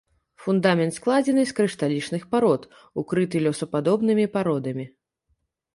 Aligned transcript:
Фундамент 0.43 0.95
складзены 0.99 1.43
з 1.51 1.55
крышталічных 1.59 2.23
парод, 2.33 2.61
укрыты 3.03 3.37
лёсападобнымі 3.45 4.25
пародамі. 4.37 4.85